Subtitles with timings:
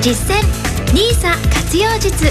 [0.00, 0.40] 実践
[0.94, 2.24] NISA 活用術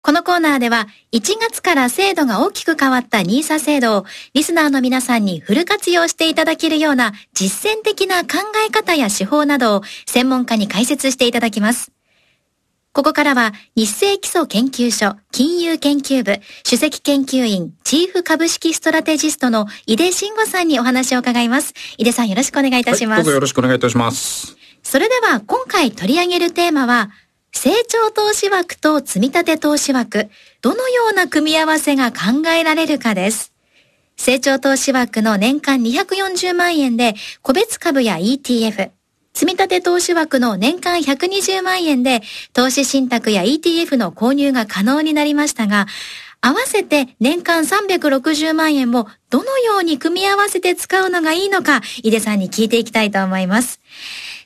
[0.00, 11.92] このコーナーでは1月から制度が大きく変わった NISA 制度をリスナーの皆さんにフル活用していただけるような実践的な考え方や手法などを専門家に解説していただきます。
[12.92, 21.74] ここからは日清基礎研究所金融研究部首席研究員チーフ株式ストラテジストの井出慎吾さんにお話を伺います。
[21.98, 23.18] 井出さんよろしくお願いいたします。
[23.18, 24.55] はい、どうぞよろしくお願いいたします。
[24.88, 27.10] それでは今回取り上げるテーマは
[27.50, 30.28] 成長投資枠と積立投資枠、
[30.62, 33.52] どのような組み合わせが考えられるかです。
[34.16, 38.90] 成長投資枠の年間240万円で、個別株や ETF、
[39.34, 45.86] 積立投資枠の年間120万円で、投資信託や ETF の購入が可能になりましたが、
[46.40, 53.80] 合わせて年間360万円もどのように組み合わせて使うのがいいのか、井出さんに聞いていきたいと思います。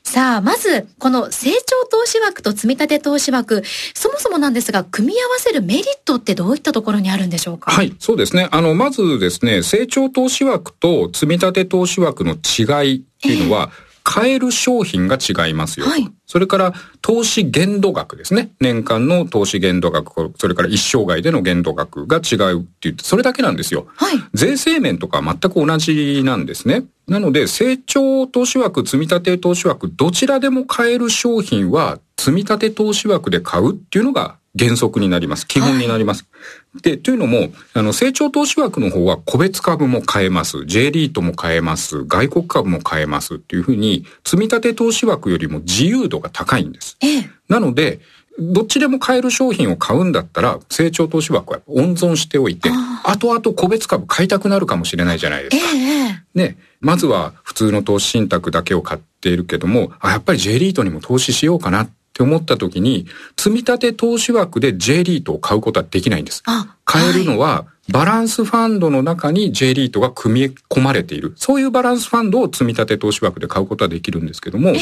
[0.03, 7.71] さあ、まず、この成長投資枠と積立投資枠、そもそもなんですが、組み合わせるメリットってどういったところにあるんでしょうか？
[7.71, 8.49] はい、そうですね。
[8.51, 15.85] あの、まずですね、成長投資枠と積立投資枠の違いっていうのは、えー買える商品が違いますよ。
[15.85, 18.51] はい、それから、投資限度額ですね。
[18.59, 23.87] 年間の投資限度額、それから一生涯での限度額が違うって言って、それだけなんですよ。
[23.95, 26.83] はい、税制面とか全く同じなんですね。
[27.07, 35.47] なので、成長投資枠、積立投資枠、どちらでも買える商品は、積立投資枠で買うっていうのが原則になります。
[35.47, 36.25] 基本になります。
[36.73, 40.65] はい、で、というのも、あの、成長投資枠の方は個別株も買えます。
[40.65, 42.03] J リートも買えます。
[42.05, 46.97] 外国株も買えますっていうふうに、積立投資枠よりも自由度が高いんです。
[47.01, 47.99] ええ、なので、
[48.39, 52.69] どっちでも買える商品を買うんだったら、成長投資枠は温存しておいて、
[53.03, 55.71] 後々個別株買いたくなるかもしれないじゃないですか。
[55.75, 56.01] え
[56.33, 66.43] ね、まずは普通の投資信託だけを買っているけども、あ、やっぱり J リートにも投資しようかなって思った時に、積立投資枠で J リートを買うことはできないんです。
[66.85, 71.33] 買えるのは、バランスファンドの中に J リートが組み込まれている。
[71.35, 74.79] そういうバランスファンドを積み立て投資枠で買うことはできるんですけども、ええ、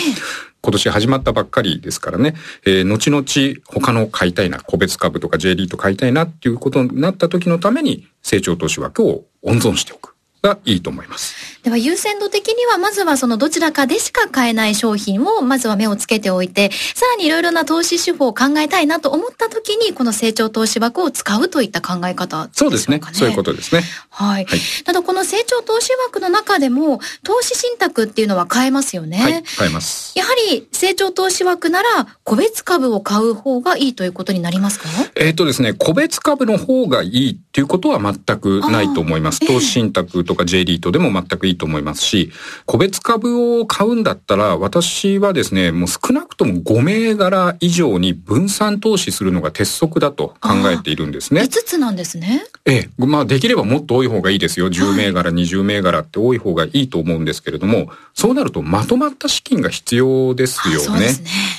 [0.62, 10.16] 今年始まったばっかりですからね、えー、後々他の買いたいな、個別株とか J リート買いたいなっていうことになった時のために成長投資枠を温存しておく。
[10.42, 11.36] がいいと思います。
[11.64, 23.02] では優先度的にはまずはそのどちらかでしか買えない商品をまずは目をつけておいて、さらにいろいろな投資手法を考えたいなと思った時にこの成長投資枠を使うといった考え方、ね、そうですね。
[23.12, 23.84] そういうことですね。
[24.10, 24.46] はい。
[24.46, 29.18] はい、ただこの成長投資枠の中でも投資信託っていうのは買えますよね。
[29.18, 30.18] はい、買えます。
[30.18, 34.88] やはり成長投資枠なら個別株を買う方がいいということになりますか？
[35.16, 39.46] えっ、とですね、個別株の方がいいっていうことは全くないと思います。
[39.46, 42.32] 投資信託とか J リートでもも全くいいと思いますし、
[42.66, 51.42] 個別株を買うんだったら、私はですね、もう少なくとも5銘柄以上に分散投資するのが鉄則だと考えているんですね。
[51.42, 52.44] 5つなんですね。
[52.66, 54.70] ええ、まあできればもっと多い方がいいですよ。
[54.70, 61.00] 10銘柄、はい、20銘柄って多い方がいいと思うんですけれども、そうなるとまとまった資金が必要ですよね。
[61.00, 61.08] ね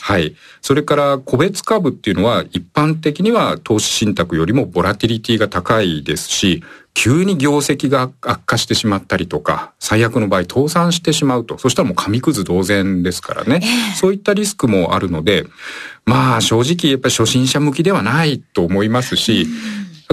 [0.03, 0.37] はい。
[0.63, 6.63] それから個別株っていうのは一般的には投資信託よりもボラティリティが高いですし、
[6.95, 15.47] 急に業績が悪化してしまったりとか、最悪の場合倒産してしまうと、そしたらもう紙くず同然ですからね、えー、そういったリスクもあるので、
[16.05, 19.47] まあ正直やっぱり初心者向きではないと思いますし、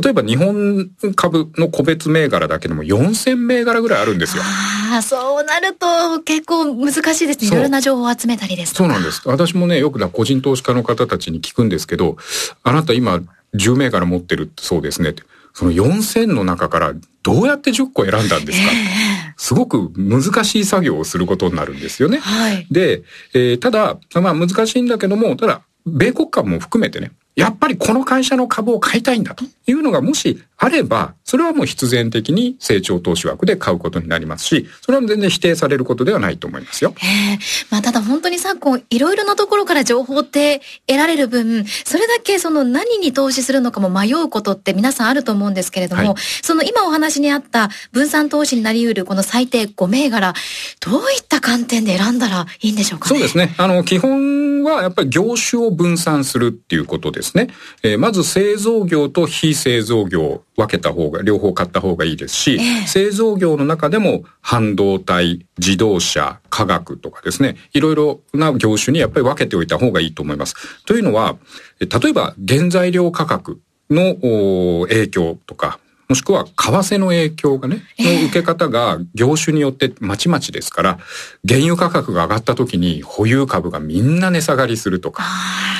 [0.01, 4.43] 例えば日本株の個別銘柄だけでも4000銘柄ぐらいあるんですよ。
[4.43, 7.47] ああ、そうなると結構難しいですね。
[7.47, 9.27] いろいろな情報を集めたりですとそうなんです。
[9.27, 12.17] 私もね、よく個人投資家の方たちに聞くんですけど、
[12.63, 13.21] あなた今
[13.55, 15.15] 10銘柄持ってるそうですね。
[15.57, 22.19] その4000の中からどうやって10個選んだんですか、えー、すごく難しい作業をすることになるんですよね。
[22.19, 23.01] はい、で、
[23.33, 36.95] えー、ただ、まあ難しいんだけども、ただ、米国株も含めてね、やっぱりこの会社の株を買いたいんだというのがもしあれば、それはもう必然的に成長投資枠で買うことになりますし、それは全然否定されることではないと思いますよ。
[36.97, 37.39] へえ。
[37.69, 50.33] まあただ本当に昨今いろいろなところから情報って得られる分、それだけその何に投資するのかも迷うことって皆さんあると思うんですけれども、はい、その今お話にあった分散投資になり得るこの最低5銘柄、
[50.79, 53.53] どういった観点で選んだらいいんでしょうか、ね、そうですね。
[53.59, 57.49] あの、基本はやっぱり業種を分散するっていうことですね。
[57.83, 70.55] えー、まず製造業と非製造業分けた方が、両方買った方がいいですし、えー、製造業の中でも半導体、自動車、化学とかですね、いろいろな業種にやっぱり分けておいた方がいいと思います。
[70.85, 71.37] というのは、
[71.79, 73.59] 例えば原材料価格
[73.89, 80.99] の影響とか、もしくは為替の影響がね、の受け方が業種によってまちまちですから、
[81.45, 85.23] 原油価格が上がった時に保有株がみんな値下がりするとか、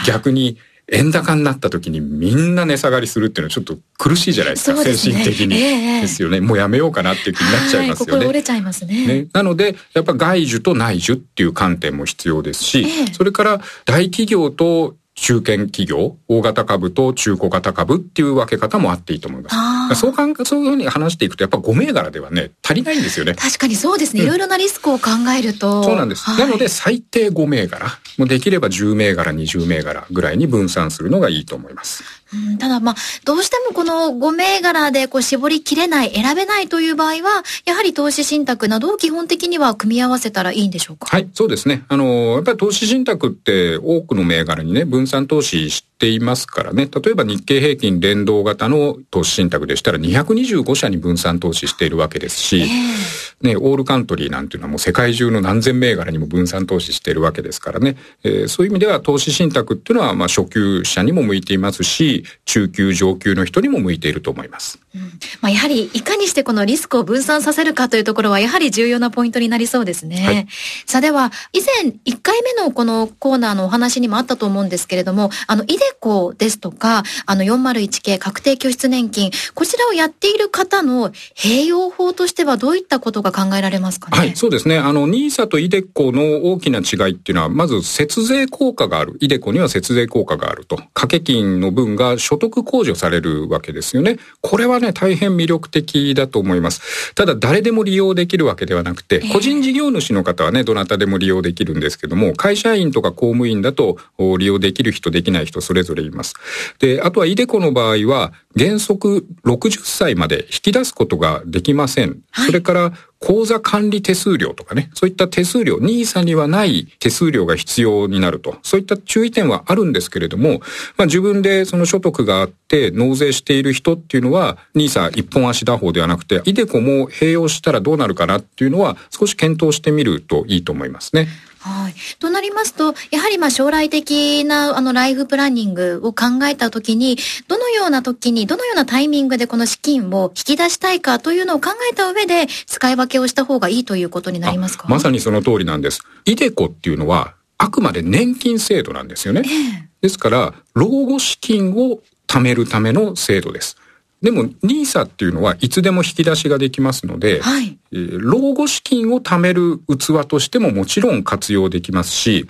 [0.06, 0.58] 逆に
[0.90, 6.40] 円高になった時にみんな値下がりするっていうのはちょっと苦しいじゃないですか、すね、精神的に、えー、ですよね。
[6.40, 8.12] もうやめようかなっていう気になっちゃいますよね。
[8.14, 9.08] 心折れちゃいますね。
[9.08, 20.00] ねなので、やっぱ外需と内需っていう観点も必要ですし、えー、それから大企業と中堅企業、大型株と中古型株っていう分け方もあっていいと思います。
[20.00, 23.34] そうかそういうふうに話していくと、やっぱ5銘柄ではね、足りないんですよね。
[23.34, 24.22] 確かにそうですね。
[24.22, 25.84] うん、いろいろなリスクを考えると。
[25.84, 26.24] そうなんです。
[26.30, 27.88] はい、なので、最低5銘柄、
[28.18, 32.04] もうできれば10銘柄、20銘柄ぐらいに分散するのがいいと思います。
[32.34, 32.96] うん、ただまあ、
[33.26, 41.08] どうしてもこの5銘柄でこう絞りきれない、選べないという場合は、やはり投資信託などを基本的には組み合わせたらいいんでしょうか？
[41.08, 41.84] はい、そうですね。
[41.88, 46.88] あの、やっぱり投資信託って多くの銘柄にね、分散投資していますからね。
[46.94, 57.96] 例えば日経平均連動型の投資信託でしたら225社に分散投資しているわけですし、えー、ね、オールカントリーなんていうのはもう世界中の何千銘柄にも分散投資しているわけですからね。
[58.24, 64.80] えー、そういう意味では投資信託っていうのはまあ初級者にも向いていますし、中級上級の人にも向いていると思います。
[64.96, 65.02] うん、
[65.42, 70.26] まあ、やはりいかにしてこのリスクを分散させるかというところはやはり重要なポイントになりそうですね。
[70.26, 70.48] はい、
[70.88, 84.18] さあでは以前1回目のこのコーナーのお話にもあったと思うんですけれども、あのイデコですとか、あの401系確定拠出年金、こちらをやっている方の併用法としてはどういったことが考えられますかね？
[84.18, 84.78] はい、そうですね。
[84.78, 89.18] あの、ニーサとイデコの大きな違いっていうのは、まず節税効果がある。
[89.20, 90.78] イデコには節税効果があると。
[90.78, 94.18] 掛け金の分が所得控除されるわけですよね。
[94.42, 97.14] これはね、大変魅力的だと思います。
[97.16, 103.98] ただ、誰でも利用できるわけではなくて、個人事業主の方はね、どなたでも利用できるんですけども、会社員とか公務員だと
[104.38, 106.34] 利用できる人、できない人、それぞれいます。
[106.80, 112.22] で、あとはイデコの場合は、原則60歳まで引き出すことができません。
[112.32, 120.60] はい、それから、口座管理手数料とかね、そういった手数料、ニーサにはない手数料が必要になると、そういった注意点はあるんですけれども、
[120.98, 131.28] まあ自分でその所得があって納税している人っていうのは、ニーサ一本足打法ではなくて、イデコも併用したらどうなるかなっていうのは少し検討してみるといいと思いますね。
[131.68, 131.96] はい。
[132.20, 137.18] となりますと、やはりまあ将来的なあのライフプランニングを考えたときに、
[137.48, 144.88] どのような時に、どのようなタイミングでこの資金を引き出したいかというのを考えた上で、使い分けをした方がいいということになりますか？
[144.88, 146.02] まさにその通りなんです。
[146.26, 149.42] イデコっていうのは、あくまで年金制度なんですよね。
[149.46, 153.78] えー、ですから、老後資金を貯めるための制度です。
[154.22, 162.48] でも NISA っていうのはいつでも引き出しができますので、はい、えー、老後資金を貯める器としてももちろん活用できますし、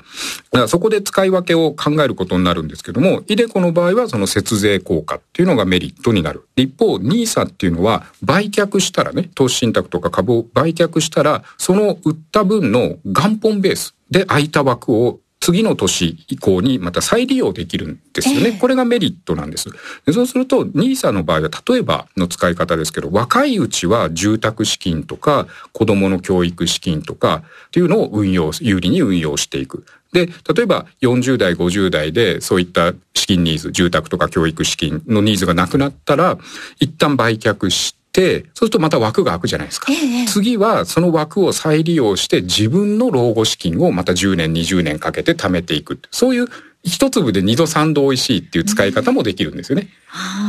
[0.68, 6.48] そこで使い分けを考えることになるんですけども、イデコの場合はその節税効果っていうのがメリットになる。
[6.56, 18.48] 一方、NISA っていうのは売却したらね、投資信託とか株を売却したら、その売った分の元本ベースで空いた枠を次の年以降にまた再利用できるんですよね。
[18.48, 19.70] えー、これがメリットなんです。
[20.06, 29.86] でそうすると、NISA の場合は例えばの使い方ですけど、若いうちは住宅資金とか子供の教育資金とかっていうのを運用、有利に運用していく。
[30.12, 36.38] で、例えば40代、50代でそういった資金ニーズ、住宅とか教育資金のニーズがなくなったら、
[36.82, 39.92] 一旦売却して、そうするとまた枠が空くじゃないですか。
[39.92, 46.00] ええ、次はその枠を再利用して自分の老後資金をまた10年、20年かけて貯めていく。
[46.12, 46.48] そういう
[46.84, 49.90] 一粒で二度三度美味しいっていう使い方もできるんですよね。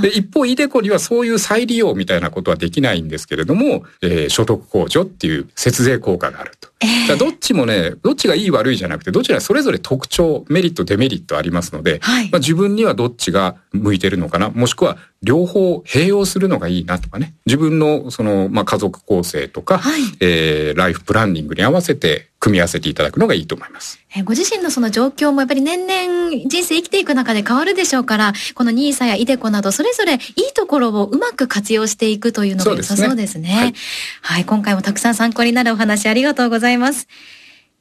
[0.02, 6.67] で、一方、イデコにはそういう再利用みたいなことはできないんですけれども、えー、所得控除っていう節税効果があると。
[6.80, 23.98] えー、どっちもね、どっちがいい悪いじゃなくて、どちらそれぞれ特徴、メリット、デメリットありますので、はい、まあ、自分にはどっちが向いてるのかな、もしくは両方併用するのがいいなとかね、自分のその、まあ、家族構成とか、はい、えー、ライフプランニングに合わせて組み合わせていただくのがいいと思います。
[24.24, 30.20] ご自身のその状況もやっぱり年々人生生きていく中で変わるでしょうから、この NISA や iDeCo などそれぞれいい
[30.54, 33.48] ところをうまく活用していくというのが良さそうですね。
[33.48, 33.54] すね。
[33.54, 33.74] はい、
[34.22, 37.08] はい、今回もたくさん参考になるお話ありがとうございまざいます。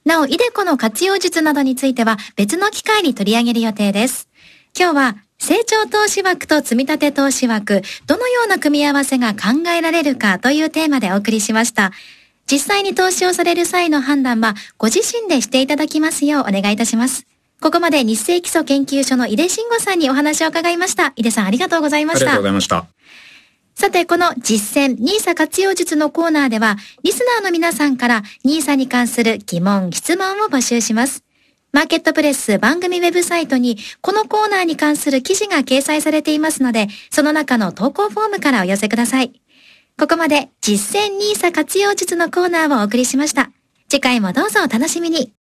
[0.06, 4.29] なお、iDeCo の活用術などについては別の機会に取り上げる予定です。
[4.77, 11.91] 今日は成長投資枠と積立投資枠、どのような組み合わせが考えられるかというテーマでお送りしました。
[12.50, 17.27] 実際に投資をされる際の判断はご自身でしていただきますようお願いいたします。
[17.60, 21.12] ここまで日清基礎研究所の井出慎吾さんにお話を伺いました。
[21.15, 22.25] 井出さんありがとうございました。
[22.25, 22.86] ありがとうございました。
[23.79, 31.24] さて、この実践 NISA 活用術のコーナーでは、リスナーの皆さんから NISA に関する疑問、質問を募集します。
[31.72, 39.39] マーケットプレス番組ウェブサイトにこのコーナーに関する記事が掲載されていますので、その中の投稿フォームからお寄せください。
[40.00, 43.51] ここまで実践 NISA 活用術のコーナーをお送りしました。
[43.89, 45.37] 次回もどうぞお楽しみに。